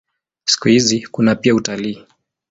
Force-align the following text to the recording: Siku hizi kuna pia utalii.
Siku 0.45 0.67
hizi 0.69 1.07
kuna 1.11 1.35
pia 1.35 1.55
utalii. 1.55 2.05